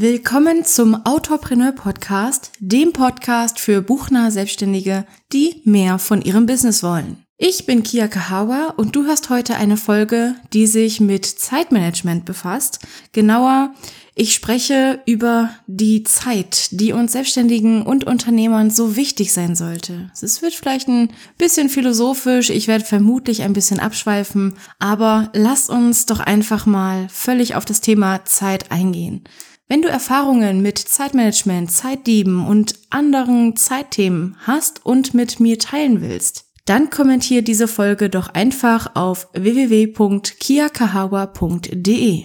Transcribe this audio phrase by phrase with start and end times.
[0.00, 7.24] Willkommen zum Autorpreneur Podcast, dem Podcast für buchnahe Selbstständige, die mehr von ihrem Business wollen.
[7.36, 12.78] Ich bin Kia Kahawa und du hast heute eine Folge, die sich mit Zeitmanagement befasst.
[13.10, 13.74] Genauer,
[14.14, 20.12] ich spreche über die Zeit, die uns Selbstständigen und Unternehmern so wichtig sein sollte.
[20.22, 26.06] Es wird vielleicht ein bisschen philosophisch, ich werde vermutlich ein bisschen abschweifen, aber lass uns
[26.06, 29.24] doch einfach mal völlig auf das Thema Zeit eingehen.
[29.70, 36.46] Wenn du Erfahrungen mit Zeitmanagement, Zeitdieben und anderen Zeitthemen hast und mit mir teilen willst,
[36.64, 42.24] dann kommentier diese Folge doch einfach auf www.kiakahawa.de.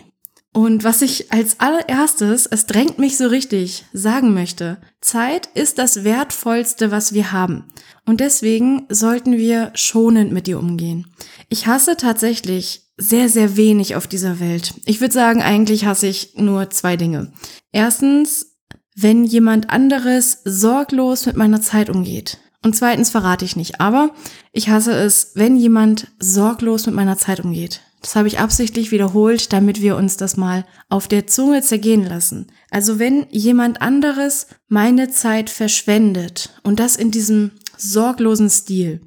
[0.53, 6.05] Und was ich als allererstes, es drängt mich so richtig, sagen möchte, Zeit ist das
[6.05, 7.65] Wertvollste, was wir haben.
[8.05, 11.07] Und deswegen sollten wir schonend mit ihr umgehen.
[11.49, 14.73] Ich hasse tatsächlich sehr, sehr wenig auf dieser Welt.
[14.85, 17.31] Ich würde sagen, eigentlich hasse ich nur zwei Dinge.
[17.71, 18.57] Erstens,
[18.95, 22.37] wenn jemand anderes sorglos mit meiner Zeit umgeht.
[22.63, 23.81] Und zweitens verrate ich nicht.
[23.81, 24.11] Aber
[24.51, 27.81] ich hasse es, wenn jemand sorglos mit meiner Zeit umgeht.
[28.01, 32.47] Das habe ich absichtlich wiederholt, damit wir uns das mal auf der Zunge zergehen lassen.
[32.69, 39.01] Also wenn jemand anderes meine Zeit verschwendet und das in diesem sorglosen Stil,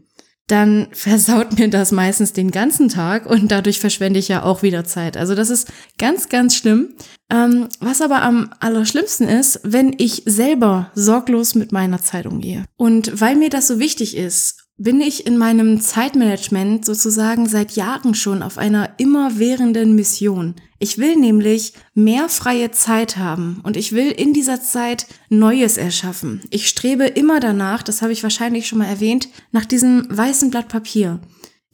[0.46, 4.84] dann versaut mir das meistens den ganzen Tag und dadurch verschwende ich ja auch wieder
[4.84, 5.16] Zeit.
[5.16, 6.94] Also das ist ganz, ganz schlimm.
[7.28, 12.64] Ähm, was aber am allerschlimmsten ist, wenn ich selber sorglos mit meiner Zeit umgehe.
[12.76, 18.14] Und weil mir das so wichtig ist bin ich in meinem Zeitmanagement sozusagen seit Jahren
[18.14, 20.54] schon auf einer immerwährenden Mission.
[20.78, 26.42] Ich will nämlich mehr freie Zeit haben und ich will in dieser Zeit Neues erschaffen.
[26.50, 30.68] Ich strebe immer danach, das habe ich wahrscheinlich schon mal erwähnt, nach diesem weißen Blatt
[30.68, 31.20] Papier.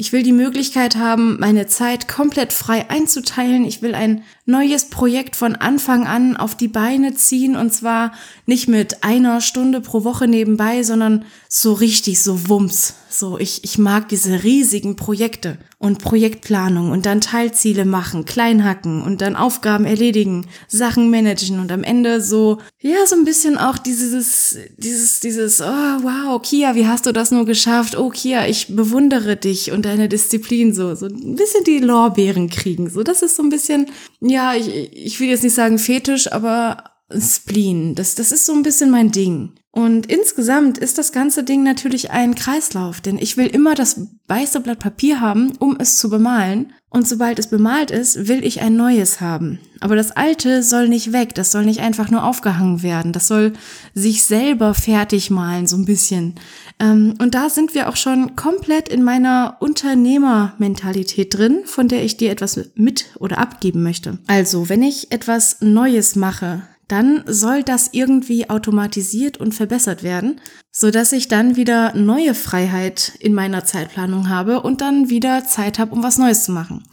[0.03, 3.65] Ich will die Möglichkeit haben, meine Zeit komplett frei einzuteilen.
[3.65, 8.13] Ich will ein neues Projekt von Anfang an auf die Beine ziehen und zwar
[8.47, 11.25] nicht mit einer Stunde pro Woche nebenbei, sondern
[11.55, 12.95] so richtig, so Wumms.
[13.11, 19.21] So, ich, ich mag diese riesigen Projekte und Projektplanung und dann Teilziele machen, kleinhacken und
[19.21, 24.57] dann Aufgaben erledigen, Sachen managen und am Ende so, ja, so ein bisschen auch dieses,
[24.79, 27.99] dieses, dieses, oh wow, Kia, wie hast du das nur geschafft?
[27.99, 32.89] Oh Kia, ich bewundere dich und deine Disziplin so, so ein bisschen die Lorbeeren kriegen.
[32.89, 33.91] So, das ist so ein bisschen,
[34.23, 36.85] ja, ich, ich will jetzt nicht sagen Fetisch, aber
[37.15, 37.95] Spleen.
[37.95, 39.53] Das, das ist so ein bisschen mein Ding.
[39.75, 44.61] Und insgesamt ist das ganze Ding natürlich ein Kreislauf, denn ich will immer das weiße
[44.61, 46.75] Blatt Papier haben, um es zu bemalen.
[46.91, 49.61] Und sobald es bemalt ist, will ich ein neues haben.
[49.81, 53.55] Aber das alte soll nicht weg, das soll nicht einfach nur aufgehangen werden, das soll
[53.95, 56.35] sich selber fertig malen, so ein bisschen.
[56.79, 62.19] Ähm, und da sind wir auch schon komplett in meiner Unternehmermentalität drin, von der ich
[62.19, 64.19] dir etwas mit oder abgeben möchte.
[64.27, 66.61] Also, wenn ich etwas Neues mache,
[66.93, 73.13] dann soll das irgendwie automatisiert und verbessert werden, so dass ich dann wieder neue Freiheit
[73.19, 76.85] in meiner Zeitplanung habe und dann wieder Zeit habe, um was Neues zu machen.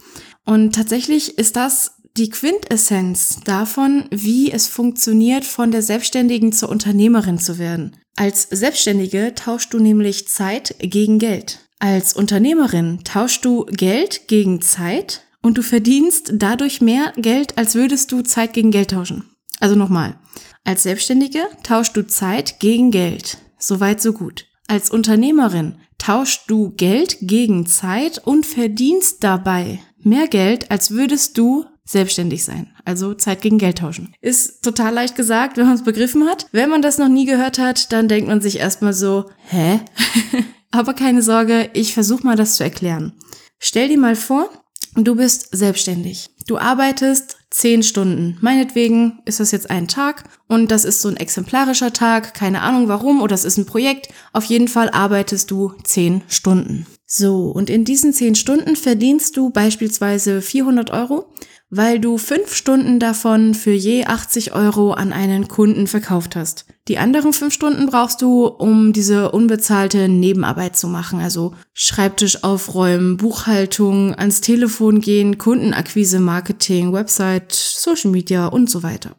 [0.46, 7.38] Und tatsächlich ist das die Quintessenz davon, wie es funktioniert, von der Selbstständigen zur Unternehmerin
[7.38, 7.94] zu werden.
[8.16, 11.58] Als Selbstständige tauschst du nämlich Zeit gegen Geld.
[11.78, 18.12] Als Unternehmerin tauschst du Geld gegen Zeit und du verdienst dadurch mehr Geld, als würdest
[18.12, 19.29] du Zeit gegen Geld tauschen.
[19.60, 20.18] Also nochmal.
[20.64, 23.38] Als Selbstständige tauschst du Zeit gegen Geld.
[23.58, 24.46] Soweit, so gut.
[24.66, 31.66] Als Unternehmerin tauschst du Geld gegen Zeit und verdienst dabei mehr Geld, als würdest du
[31.84, 32.72] selbstständig sein.
[32.84, 34.14] Also Zeit gegen Geld tauschen.
[34.20, 36.46] Ist total leicht gesagt, wenn man es begriffen hat.
[36.52, 39.80] Wenn man das noch nie gehört hat, dann denkt man sich erstmal so, hä?
[40.70, 43.12] Aber keine Sorge, ich versuche mal das zu erklären.
[43.58, 44.48] Stell dir mal vor,
[44.94, 46.30] du bist selbstständig.
[46.46, 48.38] Du arbeitest zehn Stunden.
[48.40, 52.88] Meinetwegen ist das jetzt ein Tag und das ist so ein exemplarischer Tag, keine Ahnung
[52.88, 54.08] warum oder es ist ein Projekt.
[54.32, 56.86] Auf jeden Fall arbeitest du zehn Stunden.
[57.06, 61.32] So, und in diesen zehn Stunden verdienst du beispielsweise 400 Euro
[61.70, 66.66] weil du fünf Stunden davon für je 80 Euro an einen Kunden verkauft hast.
[66.88, 73.16] Die anderen fünf Stunden brauchst du, um diese unbezahlte Nebenarbeit zu machen, also Schreibtisch aufräumen,
[73.16, 79.14] Buchhaltung, ans Telefon gehen, Kundenakquise, Marketing, Website, Social Media und so weiter.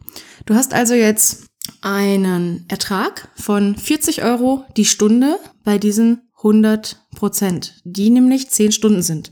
[0.46, 1.46] Du hast also jetzt
[1.82, 9.04] einen Ertrag von 40 Euro die Stunde bei diesen 100 Prozent, die nämlich 10 Stunden
[9.04, 9.32] sind.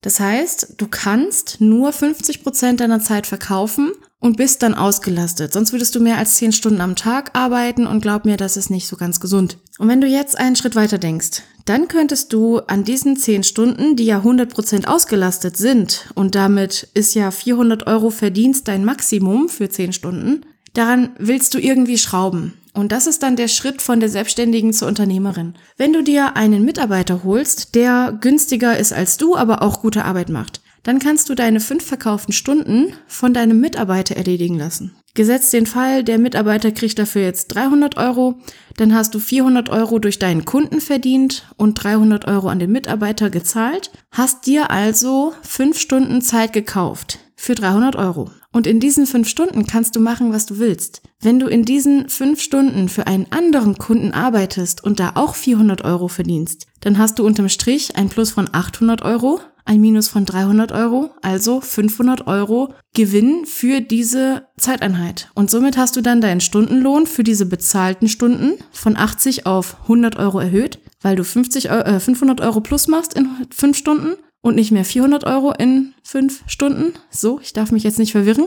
[0.00, 3.92] Das heißt, du kannst nur 50 Prozent deiner Zeit verkaufen
[4.22, 5.52] und bist dann ausgelastet.
[5.52, 8.70] Sonst würdest du mehr als 10 Stunden am Tag arbeiten und glaub mir, das ist
[8.70, 9.58] nicht so ganz gesund.
[9.78, 13.96] Und wenn du jetzt einen Schritt weiter denkst, dann könntest du an diesen 10 Stunden,
[13.96, 19.48] die ja 100 Prozent ausgelastet sind und damit ist ja 400 Euro Verdienst dein Maximum
[19.48, 20.44] für 10 Stunden,
[20.74, 22.54] Daran willst du irgendwie schrauben.
[22.74, 25.54] Und das ist dann der Schritt von der Selbstständigen zur Unternehmerin.
[25.76, 30.30] Wenn du dir einen Mitarbeiter holst, der günstiger ist als du, aber auch gute Arbeit
[30.30, 34.96] macht, dann kannst du deine fünf verkauften Stunden von deinem Mitarbeiter erledigen lassen.
[35.14, 38.40] Gesetzt den Fall, der Mitarbeiter kriegt dafür jetzt 300 Euro,
[38.78, 43.28] dann hast du 400 Euro durch deinen Kunden verdient und 300 Euro an den Mitarbeiter
[43.28, 48.30] gezahlt, hast dir also fünf Stunden Zeit gekauft für 300 Euro.
[48.52, 51.02] Und in diesen fünf Stunden kannst du machen, was du willst.
[51.20, 55.84] Wenn du in diesen fünf Stunden für einen anderen Kunden arbeitest und da auch 400
[55.84, 60.24] Euro verdienst, dann hast du unterm Strich ein Plus von 800 Euro, ein Minus von
[60.24, 65.30] 300 Euro, also 500 Euro Gewinn für diese Zeiteinheit.
[65.34, 70.16] Und somit hast du dann deinen Stundenlohn für diese bezahlten Stunden von 80 auf 100
[70.16, 74.72] Euro erhöht, weil du 50, äh, 500 Euro plus machst in fünf Stunden und nicht
[74.72, 76.92] mehr 400 Euro in fünf Stunden.
[77.10, 78.46] So, ich darf mich jetzt nicht verwirren.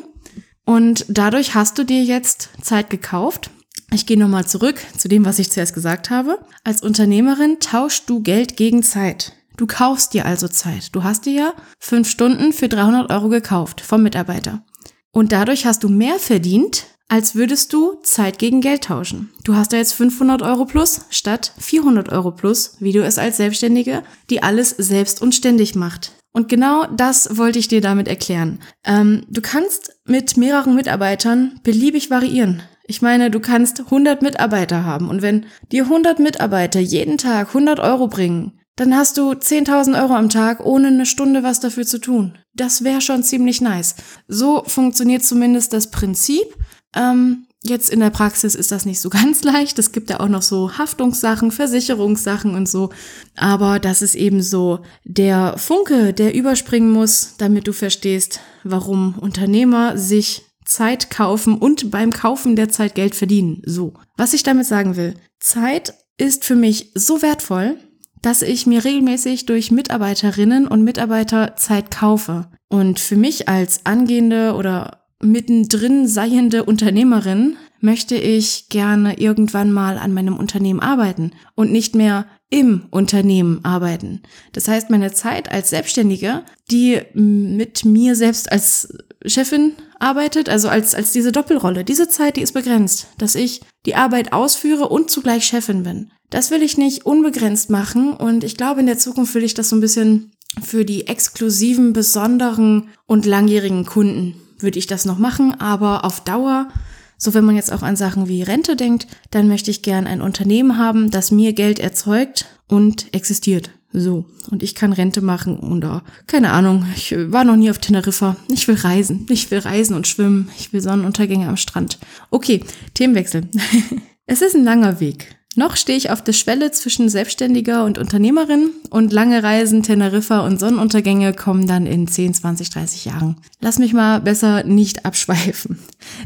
[0.66, 3.52] Und dadurch hast du dir jetzt Zeit gekauft.
[3.94, 6.40] Ich gehe nochmal zurück zu dem, was ich zuerst gesagt habe.
[6.64, 9.34] Als Unternehmerin tauschst du Geld gegen Zeit.
[9.58, 10.96] Du kaufst dir also Zeit.
[10.96, 14.64] Du hast dir ja fünf Stunden für 300 Euro gekauft vom Mitarbeiter.
[15.12, 19.32] Und dadurch hast du mehr verdient, als würdest du Zeit gegen Geld tauschen.
[19.44, 23.38] Du hast da jetzt 500 Euro plus statt 400 Euro plus, wie du es als
[23.38, 26.14] Selbstständige, die alles selbst und ständig macht.
[26.34, 28.60] Und genau das wollte ich dir damit erklären.
[28.84, 32.62] Ähm, du kannst mit mehreren Mitarbeitern beliebig variieren.
[32.88, 37.80] Ich meine, du kannst 100 Mitarbeiter haben und wenn dir 100 Mitarbeiter jeden Tag 100
[37.80, 42.00] Euro bringen, dann hast du 10.000 Euro am Tag, ohne eine Stunde was dafür zu
[42.00, 42.38] tun.
[42.54, 43.96] Das wäre schon ziemlich nice.
[44.28, 46.46] So funktioniert zumindest das Prinzip.
[46.94, 49.80] Ähm, jetzt in der Praxis ist das nicht so ganz leicht.
[49.80, 52.90] Es gibt ja auch noch so Haftungssachen, Versicherungssachen und so.
[53.38, 59.98] Aber das ist eben so der Funke, der überspringen muss, damit du verstehst, warum Unternehmer
[59.98, 63.62] sich Zeit kaufen und beim Kaufen der Zeit Geld verdienen.
[63.66, 63.94] So.
[64.18, 65.14] Was ich damit sagen will.
[65.40, 67.78] Zeit ist für mich so wertvoll,
[68.26, 72.48] dass ich mir regelmäßig durch Mitarbeiterinnen und Mitarbeiter Zeit kaufe.
[72.70, 80.12] Und für mich als angehende oder mittendrin seiende Unternehmerin möchte ich gerne irgendwann mal an
[80.12, 84.22] meinem Unternehmen arbeiten und nicht mehr im Unternehmen arbeiten.
[84.54, 90.94] Das heißt, meine Zeit als Selbstständige, die mit mir selbst als Chefin arbeitet, also als,
[90.94, 95.46] als diese Doppelrolle, diese Zeit, die ist begrenzt, dass ich die Arbeit ausführe und zugleich
[95.46, 96.12] Chefin bin.
[96.30, 99.70] Das will ich nicht unbegrenzt machen und ich glaube, in der Zukunft will ich das
[99.70, 100.32] so ein bisschen
[100.62, 106.70] für die exklusiven, besonderen und langjährigen Kunden würde ich das noch machen, aber auf Dauer,
[107.18, 110.22] so wenn man jetzt auch an Sachen wie Rente denkt, dann möchte ich gern ein
[110.22, 113.72] Unternehmen haben, das mir Geld erzeugt und existiert.
[113.98, 114.26] So.
[114.52, 118.36] Und ich kann Rente machen oder, keine Ahnung, ich war noch nie auf Teneriffa.
[118.50, 119.26] Ich will reisen.
[119.30, 120.50] Ich will reisen und schwimmen.
[120.60, 121.98] Ich will Sonnenuntergänge am Strand.
[122.30, 122.62] Okay,
[122.94, 123.44] Themenwechsel.
[124.26, 125.38] es ist ein langer Weg.
[125.56, 130.60] Noch stehe ich auf der Schwelle zwischen Selbstständiger und Unternehmerin und lange Reisen, Teneriffa und
[130.60, 133.38] Sonnenuntergänge kommen dann in 10, 20, 30 Jahren.
[133.62, 135.80] Lass mich mal besser nicht abschweifen.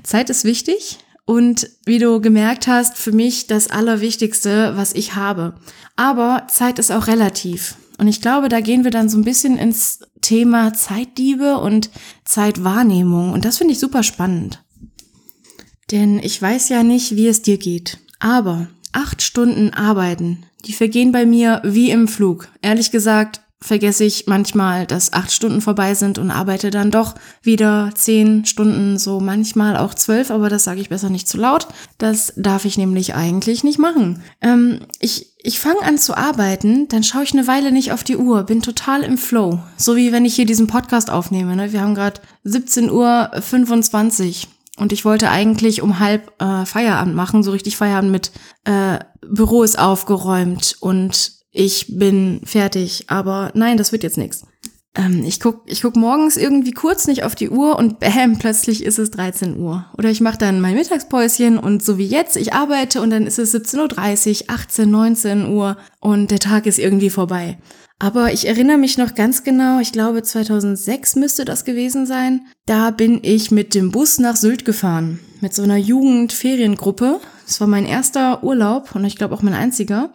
[0.04, 5.54] Zeit ist wichtig und wie du gemerkt hast, für mich das Allerwichtigste, was ich habe.
[5.96, 7.76] Aber Zeit ist auch relativ.
[8.00, 11.92] Und ich glaube, da gehen wir dann so ein bisschen ins Thema Zeitdiebe und
[12.26, 13.32] Zeitwahrnehmung.
[13.32, 14.64] Und das finde ich super spannend.
[15.92, 18.00] Denn ich weiß ja nicht, wie es dir geht.
[18.20, 22.48] Aber acht Stunden arbeiten, die vergehen bei mir wie im Flug.
[22.62, 27.90] Ehrlich gesagt vergesse ich manchmal, dass acht Stunden vorbei sind und arbeite dann doch wieder
[27.94, 31.68] zehn Stunden, so manchmal auch zwölf, aber das sage ich besser nicht zu laut.
[31.98, 34.24] Das darf ich nämlich eigentlich nicht machen.
[34.42, 38.18] Ähm, ich ich fange an zu arbeiten, dann schaue ich eine Weile nicht auf die
[38.18, 39.60] Uhr, bin total im Flow.
[39.78, 41.56] So wie wenn ich hier diesen Podcast aufnehme.
[41.56, 41.72] Ne?
[41.72, 44.50] Wir haben gerade 17.25 Uhr.
[44.80, 48.32] Und ich wollte eigentlich um halb äh, Feierabend machen, so richtig Feierabend mit
[48.64, 53.06] äh, Büro ist aufgeräumt und ich bin fertig.
[53.08, 54.46] Aber nein, das wird jetzt nichts.
[54.96, 58.84] Ähm, ich guck, ich guck morgens irgendwie kurz nicht auf die Uhr und bäm, plötzlich
[58.84, 59.86] ist es 13 Uhr.
[59.98, 63.38] Oder ich mache dann mein Mittagspäuschen und so wie jetzt, ich arbeite und dann ist
[63.38, 67.58] es 17.30 Uhr, 18, 19 Uhr und der Tag ist irgendwie vorbei.
[68.00, 72.48] Aber ich erinnere mich noch ganz genau, ich glaube 2006 müsste das gewesen sein.
[72.66, 75.20] Da bin ich mit dem Bus nach Sylt gefahren.
[75.42, 77.20] Mit so einer Jugendferiengruppe.
[77.46, 80.14] Das war mein erster Urlaub und ich glaube auch mein einziger.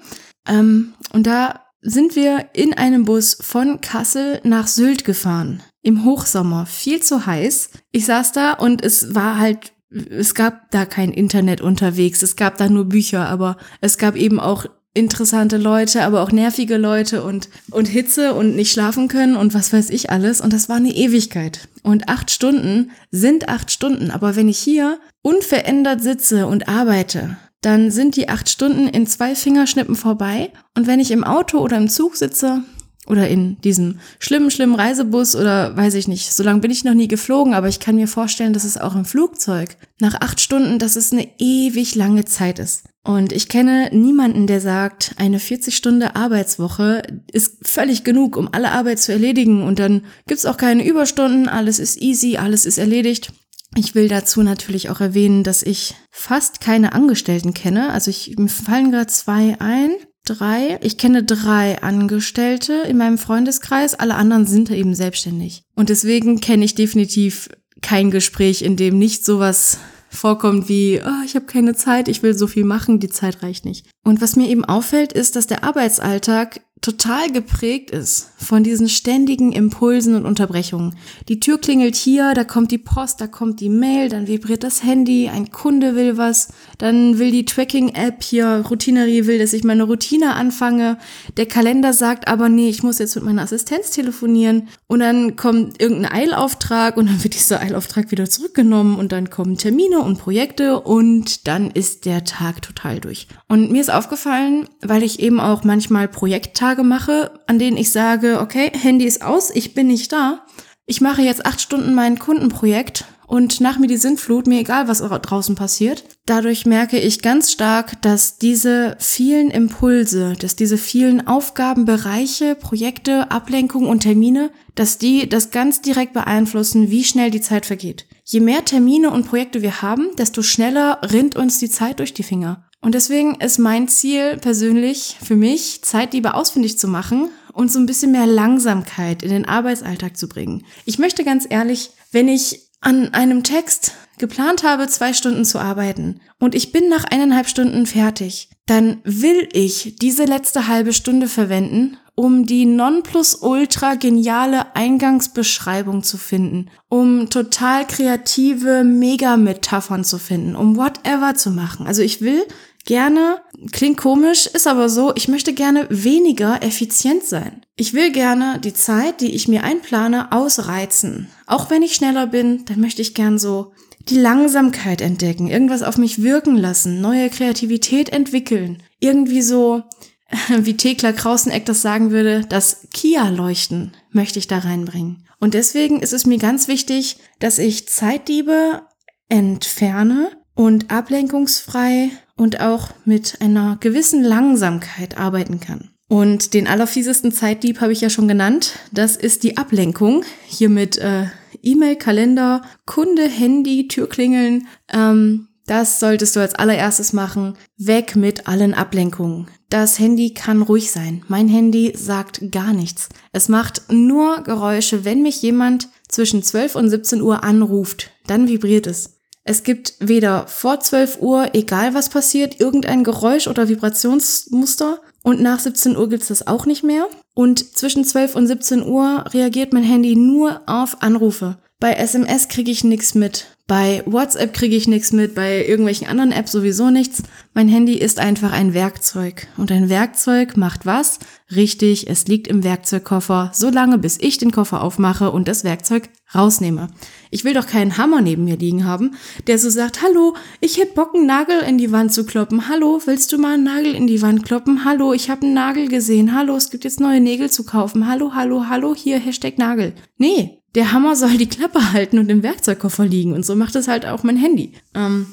[0.48, 5.62] Ähm, und da sind wir in einem Bus von Kassel nach Sylt gefahren.
[5.82, 6.64] Im Hochsommer.
[6.64, 7.68] Viel zu heiß.
[7.92, 9.74] Ich saß da und es war halt
[10.10, 14.40] es gab da kein Internet unterwegs, es gab da nur Bücher, aber es gab eben
[14.40, 19.52] auch interessante Leute, aber auch nervige Leute und, und Hitze und nicht schlafen können und
[19.52, 20.40] was weiß ich alles.
[20.40, 21.68] Und das war eine Ewigkeit.
[21.82, 24.10] Und acht Stunden sind acht Stunden.
[24.10, 29.34] Aber wenn ich hier unverändert sitze und arbeite, dann sind die acht Stunden in zwei
[29.34, 30.50] Fingerschnippen vorbei.
[30.76, 32.62] Und wenn ich im Auto oder im Zug sitze,
[33.06, 36.32] oder in diesem schlimmen, schlimmen Reisebus oder weiß ich nicht.
[36.32, 38.94] So lange bin ich noch nie geflogen, aber ich kann mir vorstellen, dass es auch
[38.94, 42.84] im Flugzeug nach acht Stunden, dass es eine ewig lange Zeit ist.
[43.04, 48.98] Und ich kenne niemanden, der sagt, eine 40-Stunde Arbeitswoche ist völlig genug, um alle Arbeit
[48.98, 53.32] zu erledigen und dann gibt's auch keine Überstunden, alles ist easy, alles ist erledigt.
[53.76, 57.90] Ich will dazu natürlich auch erwähnen, dass ich fast keine Angestellten kenne.
[57.90, 59.90] Also ich, mir fallen gerade zwei ein
[60.24, 60.78] drei.
[60.82, 63.94] Ich kenne drei Angestellte in meinem Freundeskreis.
[63.94, 65.64] Alle anderen sind eben selbstständig.
[65.74, 67.50] Und deswegen kenne ich definitiv
[67.82, 69.78] kein Gespräch, in dem nicht sowas
[70.14, 73.64] vorkommt wie, oh, ich habe keine Zeit, ich will so viel machen, die Zeit reicht
[73.64, 73.86] nicht.
[74.04, 79.52] Und was mir eben auffällt, ist, dass der Arbeitsalltag total geprägt ist von diesen ständigen
[79.52, 80.94] Impulsen und Unterbrechungen.
[81.28, 84.84] Die Tür klingelt hier, da kommt die Post, da kommt die Mail, dann vibriert das
[84.84, 89.84] Handy, ein Kunde will was, dann will die Tracking-App hier, Routinerie will, dass ich meine
[89.84, 90.98] Routine anfange.
[91.38, 94.68] Der Kalender sagt aber, nee, ich muss jetzt mit meiner Assistenz telefonieren.
[94.86, 99.56] Und dann kommt irgendein Eilauftrag und dann wird dieser Eilauftrag wieder zurückgenommen und dann kommen
[99.56, 103.26] Termine und Projekte und dann ist der Tag total durch.
[103.48, 107.92] Und mir ist aufgefallen, weil ich eben auch manchmal Projekttage Tage mache, an denen ich
[107.92, 110.44] sage, okay, Handy ist aus, ich bin nicht da.
[110.86, 114.98] Ich mache jetzt acht Stunden mein Kundenprojekt und nach mir die Sintflut, mir egal, was
[114.98, 116.02] draußen passiert.
[116.26, 123.88] Dadurch merke ich ganz stark, dass diese vielen Impulse, dass diese vielen Aufgabenbereiche, Projekte, Ablenkungen
[123.88, 128.06] und Termine, dass die das ganz direkt beeinflussen, wie schnell die Zeit vergeht.
[128.24, 132.24] Je mehr Termine und Projekte wir haben, desto schneller rinnt uns die Zeit durch die
[132.24, 132.64] Finger.
[132.84, 137.78] Und deswegen ist mein Ziel persönlich für mich, Zeit lieber ausfindig zu machen und so
[137.78, 140.66] ein bisschen mehr Langsamkeit in den Arbeitsalltag zu bringen.
[140.84, 146.20] Ich möchte ganz ehrlich, wenn ich an einem Text geplant habe, zwei Stunden zu arbeiten
[146.38, 151.96] und ich bin nach eineinhalb Stunden fertig, dann will ich diese letzte halbe Stunde verwenden,
[152.14, 161.34] um die nonplusultra geniale Eingangsbeschreibung zu finden, um total kreative Megametaphern zu finden, um whatever
[161.34, 161.86] zu machen.
[161.86, 162.44] Also ich will
[162.84, 163.40] gerne,
[163.72, 167.64] klingt komisch, ist aber so, ich möchte gerne weniger effizient sein.
[167.76, 171.28] Ich will gerne die Zeit, die ich mir einplane, ausreizen.
[171.46, 173.72] Auch wenn ich schneller bin, dann möchte ich gern so
[174.08, 178.82] die Langsamkeit entdecken, irgendwas auf mich wirken lassen, neue Kreativität entwickeln.
[179.00, 179.82] Irgendwie so,
[180.48, 185.26] wie Thekla Krauseneck das sagen würde, das Kia-Leuchten möchte ich da reinbringen.
[185.40, 188.82] Und deswegen ist es mir ganz wichtig, dass ich Zeitdiebe
[189.28, 195.90] entferne und ablenkungsfrei und auch mit einer gewissen Langsamkeit arbeiten kann.
[196.08, 198.78] Und den allerfiesesten Zeitdieb habe ich ja schon genannt.
[198.92, 200.24] Das ist die Ablenkung.
[200.46, 201.26] Hier mit äh,
[201.62, 204.66] E-Mail, Kalender, Kunde, Handy, Türklingeln.
[204.92, 207.54] Ähm, das solltest du als allererstes machen.
[207.78, 209.48] Weg mit allen Ablenkungen.
[209.70, 211.24] Das Handy kann ruhig sein.
[211.28, 213.08] Mein Handy sagt gar nichts.
[213.32, 218.10] Es macht nur Geräusche, wenn mich jemand zwischen 12 und 17 Uhr anruft.
[218.26, 219.14] Dann vibriert es.
[219.44, 225.00] Es gibt weder vor 12 Uhr, egal was passiert, irgendein Geräusch oder Vibrationsmuster.
[225.22, 227.06] Und nach 17 Uhr gibt's das auch nicht mehr.
[227.34, 231.58] Und zwischen 12 und 17 Uhr reagiert mein Handy nur auf Anrufe.
[231.78, 233.46] Bei SMS kriege ich nichts mit.
[233.66, 237.22] Bei WhatsApp kriege ich nichts mit, bei irgendwelchen anderen Apps sowieso nichts.
[237.56, 239.46] Mein Handy ist einfach ein Werkzeug.
[239.56, 241.20] Und ein Werkzeug macht was?
[241.54, 246.08] Richtig, es liegt im Werkzeugkoffer, so lange bis ich den Koffer aufmache und das Werkzeug
[246.34, 246.88] rausnehme.
[247.30, 249.12] Ich will doch keinen Hammer neben mir liegen haben,
[249.46, 252.68] der so sagt, hallo, ich hätte Bock, einen Nagel in die Wand zu kloppen.
[252.68, 254.84] Hallo, willst du mal einen Nagel in die Wand kloppen?
[254.84, 256.34] Hallo, ich habe einen Nagel gesehen.
[256.34, 258.08] Hallo, es gibt jetzt neue Nägel zu kaufen.
[258.08, 259.94] Hallo, hallo, hallo, hier, Hashtag Nagel.
[260.18, 263.32] Nee, der Hammer soll die Klappe halten und im Werkzeugkoffer liegen.
[263.32, 264.72] Und so macht es halt auch mein Handy.
[264.92, 265.26] Ähm,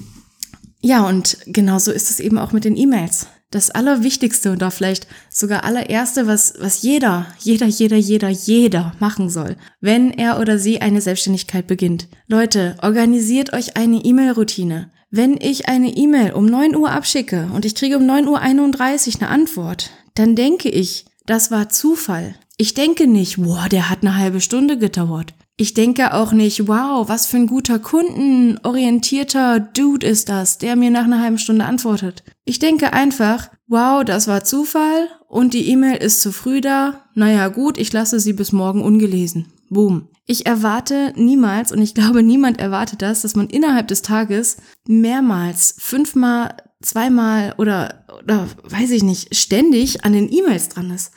[0.82, 3.28] ja, und genauso ist es eben auch mit den E-Mails.
[3.52, 9.30] Das Allerwichtigste und da vielleicht sogar allererste, was, was jeder, jeder, jeder, jeder, jeder machen
[9.30, 12.08] soll, wenn er oder sie eine Selbstständigkeit beginnt.
[12.28, 14.90] Leute, organisiert euch eine E-Mail-Routine.
[15.10, 19.30] Wenn ich eine E-Mail um 9 Uhr abschicke und ich kriege um 9.31 Uhr eine
[19.30, 22.36] Antwort, dann denke ich, das war Zufall.
[22.56, 25.34] Ich denke nicht, wow, der hat eine halbe Stunde gedauert.
[25.58, 30.90] Ich denke auch nicht, wow, was für ein guter kundenorientierter Dude ist das, der mir
[30.90, 32.24] nach einer halben Stunde antwortet.
[32.46, 37.06] Ich denke einfach, wow, das war Zufall und die E-Mail ist zu früh da.
[37.14, 39.54] Naja, gut, ich lasse sie bis morgen ungelesen.
[39.70, 40.10] Boom.
[40.26, 45.76] Ich erwarte niemals, und ich glaube, niemand erwartet das, dass man innerhalb des Tages mehrmals,
[45.78, 51.12] fünfmal, zweimal oder oder weiß ich nicht, ständig an den E-Mails dran ist.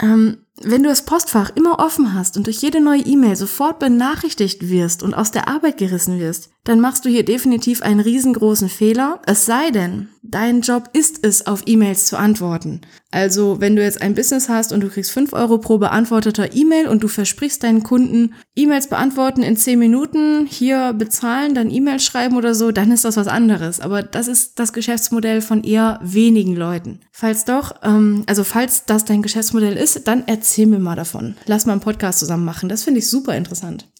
[0.00, 4.68] Ähm, wenn du das Postfach immer offen hast und durch jede neue E-Mail sofort benachrichtigt
[4.68, 9.20] wirst und aus der Arbeit gerissen wirst, dann machst du hier definitiv einen riesengroßen Fehler.
[9.26, 12.82] Es sei denn, dein Job ist es, auf E-Mails zu antworten.
[13.10, 16.86] Also, wenn du jetzt ein Business hast und du kriegst fünf Euro pro beantworteter E-Mail
[16.86, 22.36] und du versprichst deinen Kunden, E-Mails beantworten in zehn Minuten, hier bezahlen, dann E-Mail schreiben
[22.36, 23.80] oder so, dann ist das was anderes.
[23.80, 27.00] Aber das ist das Geschäftsmodell von eher wenigen Leuten.
[27.10, 31.34] Falls doch, ähm, also falls das dein Geschäftsmodell ist, dann erzähl mir mal davon.
[31.46, 32.68] Lass mal einen Podcast zusammen machen.
[32.68, 33.91] Das finde ich super interessant.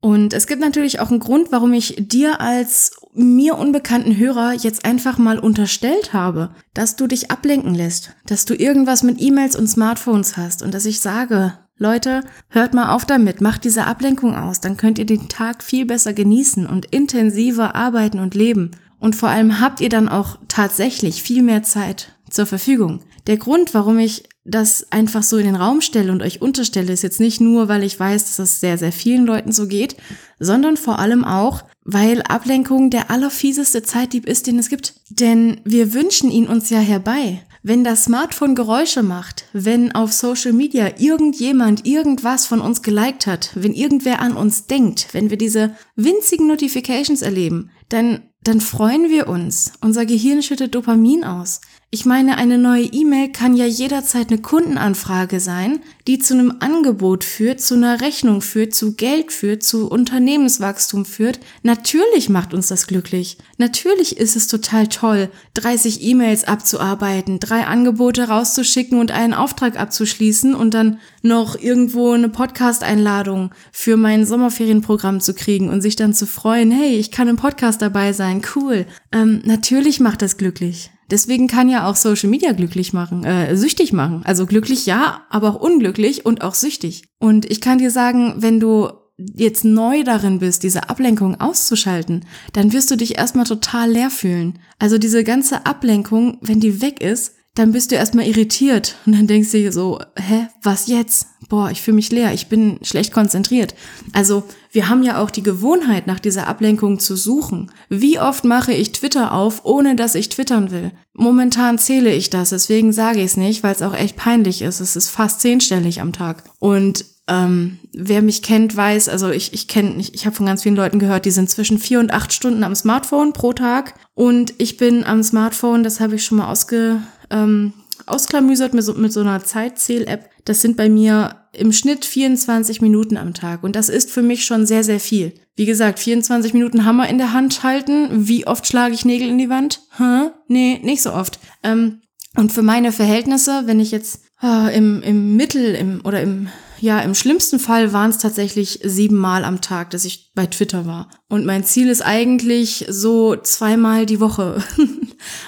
[0.00, 4.84] Und es gibt natürlich auch einen Grund, warum ich dir als mir unbekannten Hörer jetzt
[4.84, 9.68] einfach mal unterstellt habe, dass du dich ablenken lässt, dass du irgendwas mit E-Mails und
[9.68, 14.60] Smartphones hast und dass ich sage, Leute, hört mal auf damit, macht diese Ablenkung aus,
[14.60, 18.70] dann könnt ihr den Tag viel besser genießen und intensiver arbeiten und leben.
[18.98, 23.00] Und vor allem habt ihr dann auch tatsächlich viel mehr Zeit zur Verfügung.
[23.26, 27.02] Der Grund, warum ich das einfach so in den Raum stelle und euch unterstelle, ist
[27.02, 29.96] jetzt nicht nur, weil ich weiß, dass es sehr, sehr vielen Leuten so geht,
[30.38, 34.94] sondern vor allem auch, weil Ablenkung der allerfieseste Zeitdieb ist, den es gibt.
[35.10, 37.42] Denn wir wünschen ihn uns ja herbei.
[37.62, 43.50] Wenn das Smartphone Geräusche macht, wenn auf Social Media irgendjemand irgendwas von uns geliked hat,
[43.54, 49.28] wenn irgendwer an uns denkt, wenn wir diese winzigen Notifications erleben, dann, dann freuen wir
[49.28, 49.72] uns.
[49.80, 51.60] Unser Gehirn schüttet Dopamin aus.
[51.92, 55.78] Ich meine, eine neue E-Mail kann ja jederzeit eine Kundenanfrage sein,
[56.08, 61.38] die zu einem Angebot führt, zu einer Rechnung führt, zu Geld führt, zu Unternehmenswachstum führt.
[61.62, 63.38] Natürlich macht uns das glücklich.
[63.56, 70.56] Natürlich ist es total toll, 30 E-Mails abzuarbeiten, drei Angebote rauszuschicken und einen Auftrag abzuschließen
[70.56, 76.26] und dann noch irgendwo eine Podcast-Einladung für mein Sommerferienprogramm zu kriegen und sich dann zu
[76.26, 78.86] freuen, hey, ich kann im Podcast dabei sein, cool.
[79.12, 80.90] Ähm, natürlich macht das glücklich.
[81.10, 84.22] Deswegen kann ja auch Social Media glücklich machen, äh, süchtig machen.
[84.24, 87.04] Also glücklich ja, aber auch unglücklich und auch süchtig.
[87.18, 92.72] Und ich kann dir sagen, wenn du jetzt neu darin bist, diese Ablenkung auszuschalten, dann
[92.72, 94.58] wirst du dich erstmal total leer fühlen.
[94.78, 99.26] Also diese ganze Ablenkung, wenn die weg ist, dann bist du erstmal irritiert und dann
[99.26, 101.28] denkst du dir so, hä, was jetzt?
[101.48, 103.74] Boah, ich fühle mich leer, ich bin schlecht konzentriert.
[104.12, 107.70] Also wir haben ja auch die Gewohnheit, nach dieser Ablenkung zu suchen.
[107.88, 110.90] Wie oft mache ich Twitter auf, ohne dass ich twittern will?
[111.14, 114.80] Momentan zähle ich das, deswegen sage ich es nicht, weil es auch echt peinlich ist.
[114.80, 116.42] Es ist fast zehnstellig am Tag.
[116.58, 120.62] Und ähm, wer mich kennt, weiß, also ich, ich kenne, ich, ich habe von ganz
[120.62, 123.94] vielen Leuten gehört, die sind zwischen vier und acht Stunden am Smartphone pro Tag.
[124.14, 127.72] Und ich bin am Smartphone, das habe ich schon mal ausge, ähm,
[128.06, 130.28] ausklamüsert mit so, mit so einer Zeitzähl-App.
[130.44, 133.62] Das sind bei mir im Schnitt 24 Minuten am Tag.
[133.64, 135.32] Und das ist für mich schon sehr, sehr viel.
[135.56, 138.28] Wie gesagt, 24 Minuten Hammer in der Hand halten.
[138.28, 139.80] Wie oft schlage ich Nägel in die Wand?
[139.96, 140.30] Hä?
[140.48, 141.38] Nee, nicht so oft.
[141.62, 142.02] Ähm,
[142.36, 147.00] und für meine Verhältnisse, wenn ich jetzt äh, im, im Mittel im, oder im ja,
[147.00, 151.08] im schlimmsten Fall waren es tatsächlich siebenmal am Tag, dass ich bei Twitter war.
[151.28, 154.62] Und mein Ziel ist eigentlich so zweimal die Woche.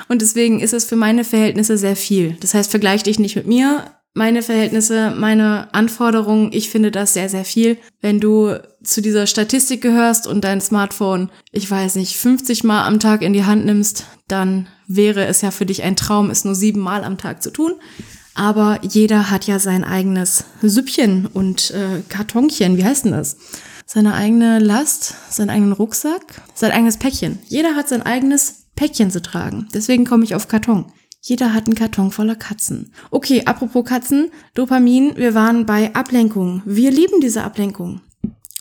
[0.08, 2.36] und deswegen ist es für meine Verhältnisse sehr viel.
[2.40, 3.92] Das heißt, vergleich dich nicht mit mir.
[4.14, 7.76] Meine Verhältnisse, meine Anforderungen, ich finde das sehr, sehr viel.
[8.00, 12.98] Wenn du zu dieser Statistik gehörst und dein Smartphone, ich weiß nicht, 50 Mal am
[12.98, 16.54] Tag in die Hand nimmst, dann wäre es ja für dich ein Traum, es nur
[16.54, 17.74] sieben Mal am Tag zu tun.
[18.34, 23.36] Aber jeder hat ja sein eigenes Süppchen und äh, Kartonchen, wie heißt denn das?
[23.84, 27.40] Seine eigene Last, seinen eigenen Rucksack, sein eigenes Päckchen.
[27.48, 29.66] Jeder hat sein eigenes Päckchen zu tragen.
[29.74, 30.86] Deswegen komme ich auf Karton.
[31.20, 32.92] Jeder hat einen Karton voller Katzen.
[33.10, 36.62] Okay, apropos Katzen, Dopamin, wir waren bei Ablenkung.
[36.64, 38.02] Wir lieben diese Ablenkung.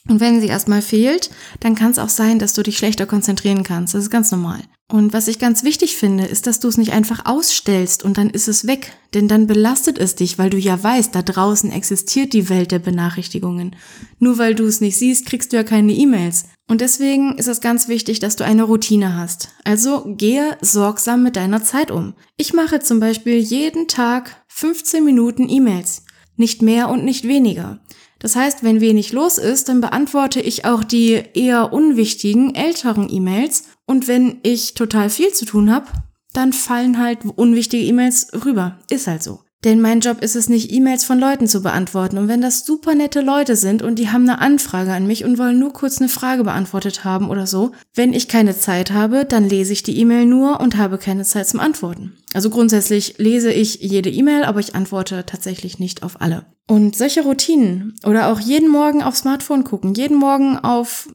[0.07, 3.63] Und wenn sie erstmal fehlt, dann kann es auch sein, dass du dich schlechter konzentrieren
[3.63, 3.93] kannst.
[3.93, 4.61] Das ist ganz normal.
[4.89, 8.29] Und was ich ganz wichtig finde, ist, dass du es nicht einfach ausstellst und dann
[8.29, 8.93] ist es weg.
[9.13, 12.79] Denn dann belastet es dich, weil du ja weißt, da draußen existiert die Welt der
[12.79, 13.75] Benachrichtigungen.
[14.19, 16.45] Nur weil du es nicht siehst, kriegst du ja keine E-Mails.
[16.69, 19.49] Und deswegen ist es ganz wichtig, dass du eine Routine hast.
[19.65, 22.13] Also gehe sorgsam mit deiner Zeit um.
[22.37, 26.03] Ich mache zum Beispiel jeden Tag 15 Minuten E-Mails.
[26.37, 27.79] Nicht mehr und nicht weniger.
[28.27, 33.63] Das heißt, wenn wenig los ist, dann beantworte ich auch die eher unwichtigen, älteren E-Mails.
[33.85, 35.85] Und wenn ich total viel zu tun habe,
[36.33, 38.79] dann fallen halt unwichtige E-Mails rüber.
[38.89, 39.46] Ist halt so.
[39.63, 42.19] Denn mein Job ist es nicht, E-Mails von Leuten zu beantworten.
[42.19, 45.39] Und wenn das super nette Leute sind und die haben eine Anfrage an mich und
[45.39, 49.49] wollen nur kurz eine Frage beantwortet haben oder so, wenn ich keine Zeit habe, dann
[49.49, 52.17] lese ich die E-Mail nur und habe keine Zeit zum Antworten.
[52.33, 56.45] Also grundsätzlich lese ich jede E-Mail, aber ich antworte tatsächlich nicht auf alle.
[56.67, 61.09] Und solche Routinen oder auch jeden Morgen aufs Smartphone gucken, jeden Morgen auf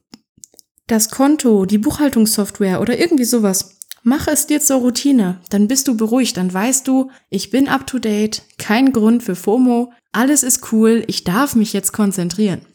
[0.87, 5.95] das Konto, die Buchhaltungssoftware oder irgendwie sowas Mach es dir zur Routine, dann bist du
[5.95, 10.73] beruhigt, dann weißt du, ich bin up to date, kein Grund für FOMO, alles ist
[10.73, 12.65] cool, ich darf mich jetzt konzentrieren.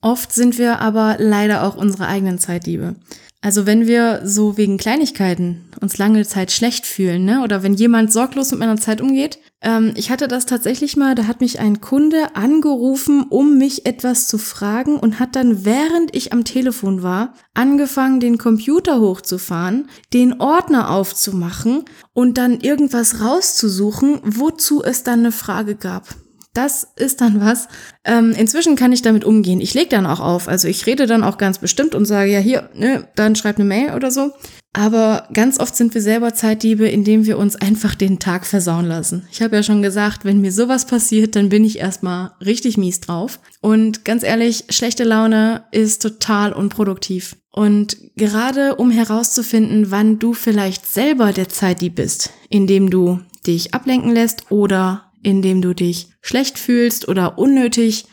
[0.00, 2.96] Oft sind wir aber leider auch unsere eigenen Zeitliebe.
[3.42, 7.42] Also wenn wir so wegen Kleinigkeiten uns lange Zeit schlecht fühlen, ne?
[7.42, 9.38] oder wenn jemand sorglos mit meiner Zeit umgeht.
[9.60, 14.28] Ähm, ich hatte das tatsächlich mal, da hat mich ein Kunde angerufen, um mich etwas
[14.28, 20.40] zu fragen und hat dann, während ich am Telefon war, angefangen, den Computer hochzufahren, den
[20.40, 26.14] Ordner aufzumachen und dann irgendwas rauszusuchen, wozu es dann eine Frage gab.
[26.54, 27.68] Das ist dann was.
[28.04, 29.60] Ähm, inzwischen kann ich damit umgehen.
[29.60, 30.48] Ich lege dann auch auf.
[30.48, 33.64] Also ich rede dann auch ganz bestimmt und sage, ja, hier, ne, dann schreib eine
[33.64, 34.32] Mail oder so.
[34.72, 39.26] Aber ganz oft sind wir selber Zeitdiebe, indem wir uns einfach den Tag versauen lassen.
[39.32, 43.00] Ich habe ja schon gesagt, wenn mir sowas passiert, dann bin ich erstmal richtig mies
[43.00, 43.40] drauf.
[43.60, 47.36] Und ganz ehrlich, schlechte Laune ist total unproduktiv.
[47.50, 54.12] Und gerade um herauszufinden, wann du vielleicht selber der Zeitdieb bist, indem du dich ablenken
[54.12, 58.04] lässt oder indem du dich schlecht fühlst oder unnötig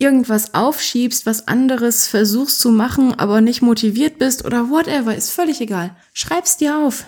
[0.00, 5.60] irgendwas aufschiebst, was anderes versuchst zu machen, aber nicht motiviert bist oder whatever, ist völlig
[5.60, 5.96] egal.
[6.12, 7.04] Schreib's dir auf.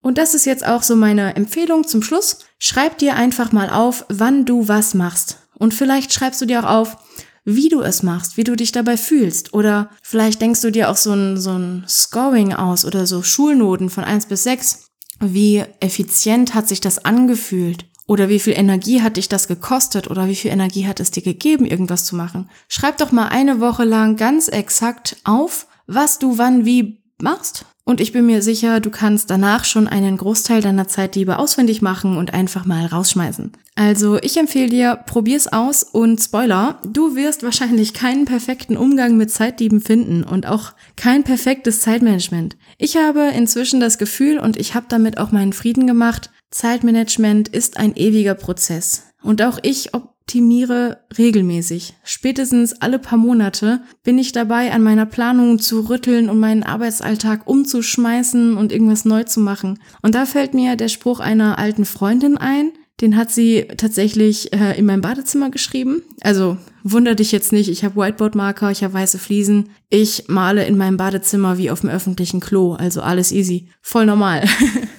[0.00, 2.38] Und das ist jetzt auch so meine Empfehlung zum Schluss.
[2.58, 5.38] Schreib dir einfach mal auf, wann du was machst.
[5.54, 6.96] Und vielleicht schreibst du dir auch auf,
[7.44, 9.52] wie du es machst, wie du dich dabei fühlst.
[9.52, 13.90] Oder vielleicht denkst du dir auch so ein, so ein Scoring aus oder so Schulnoten
[13.90, 14.90] von eins bis sechs.
[15.20, 17.86] Wie effizient hat sich das angefühlt?
[18.06, 20.08] Oder wie viel Energie hat dich das gekostet?
[20.10, 22.48] Oder wie viel Energie hat es dir gegeben, irgendwas zu machen?
[22.68, 27.64] Schreib doch mal eine Woche lang ganz exakt auf, was du wann wie machst.
[27.88, 31.82] Und ich bin mir sicher, du kannst danach schon einen Großteil deiner Zeit lieber auswendig
[31.82, 33.52] machen und einfach mal rausschmeißen.
[33.76, 39.30] Also ich empfehle dir, probier's aus und Spoiler, du wirst wahrscheinlich keinen perfekten Umgang mit
[39.30, 42.56] Zeitdieben finden und auch kein perfektes Zeitmanagement.
[42.76, 47.76] Ich habe inzwischen das Gefühl und ich habe damit auch meinen Frieden gemacht, Zeitmanagement ist
[47.76, 49.04] ein ewiger Prozess.
[49.22, 51.94] Und auch ich optimiere regelmäßig.
[52.04, 57.46] Spätestens alle paar Monate bin ich dabei, an meiner Planung zu rütteln und meinen Arbeitsalltag
[57.46, 59.78] umzuschmeißen und irgendwas neu zu machen.
[60.02, 62.72] Und da fällt mir der Spruch einer alten Freundin ein.
[63.00, 66.02] Den hat sie tatsächlich äh, in meinem Badezimmer geschrieben.
[66.22, 69.68] Also wunder dich jetzt nicht, ich habe Whiteboard-Marker, ich habe weiße Fliesen.
[69.90, 73.68] Ich male in meinem Badezimmer wie auf dem öffentlichen Klo, also alles easy.
[73.82, 74.44] Voll normal.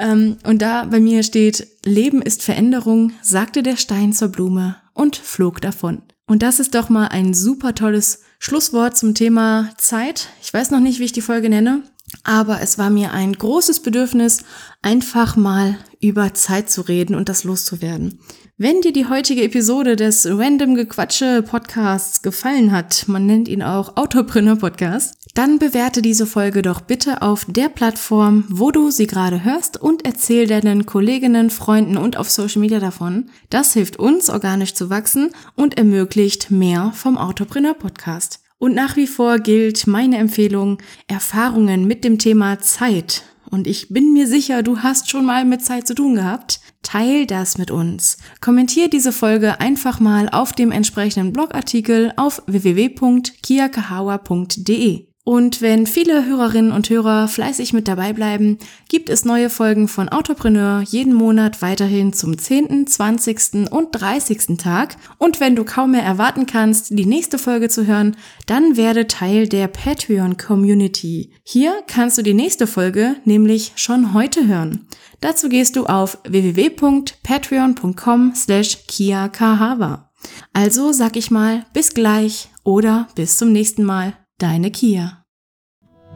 [0.00, 5.16] Ähm, und da bei mir steht, Leben ist Veränderung, sagte der Stein zur Blume und
[5.16, 6.02] flog davon.
[6.26, 10.28] Und das ist doch mal ein super tolles Schlusswort zum Thema Zeit.
[10.42, 11.82] Ich weiß noch nicht, wie ich die Folge nenne,
[12.24, 14.44] aber es war mir ein großes Bedürfnis,
[14.80, 18.20] einfach mal über Zeit zu reden und das loszuwerden.
[18.62, 23.96] Wenn dir die heutige Episode des Random Gequatsche Podcasts gefallen hat, man nennt ihn auch
[23.96, 29.44] Autopreneur Podcast, dann bewerte diese Folge doch bitte auf der Plattform, wo du sie gerade
[29.44, 33.30] hörst und erzähl deinen Kolleginnen, Freunden und auf Social Media davon.
[33.48, 38.40] Das hilft uns, organisch zu wachsen und ermöglicht mehr vom Autopreneur Podcast.
[38.58, 44.12] Und nach wie vor gilt meine Empfehlung, Erfahrungen mit dem Thema Zeit und ich bin
[44.12, 48.16] mir sicher, du hast schon mal mit Zeit zu tun gehabt, teil das mit uns.
[48.40, 55.09] Kommentier diese Folge einfach mal auf dem entsprechenden Blogartikel auf www.kiakahawa.de.
[55.30, 60.08] Und wenn viele Hörerinnen und Hörer fleißig mit dabei bleiben, gibt es neue Folgen von
[60.08, 63.70] Autopreneur jeden Monat weiterhin zum 10., 20.
[63.70, 64.58] und 30.
[64.58, 64.96] Tag.
[65.18, 68.16] Und wenn du kaum mehr erwarten kannst, die nächste Folge zu hören,
[68.46, 71.30] dann werde Teil der Patreon Community.
[71.44, 74.88] Hier kannst du die nächste Folge nämlich schon heute hören.
[75.20, 80.10] Dazu gehst du auf www.patreon.com slash kiakahawa.
[80.52, 84.14] Also sag ich mal bis gleich oder bis zum nächsten Mal.
[84.38, 85.19] Deine Kia.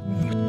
[0.06, 0.43] Thank you.